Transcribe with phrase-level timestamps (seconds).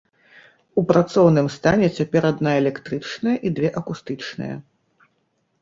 [0.81, 4.55] У працоўным стане цяпер адна электрычная і дзве акустычныя.